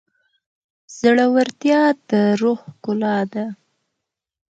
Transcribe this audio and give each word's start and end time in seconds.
زړورتیا 0.97 1.81
د 2.09 2.09
روح 2.41 2.59
ښکلا 2.73 3.17
ده. 3.33 3.45